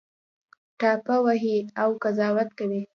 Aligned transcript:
ټاپه 0.79 1.15
وهي 1.25 1.57
او 1.81 1.89
قضاوت 2.03 2.49
کوي 2.59 2.81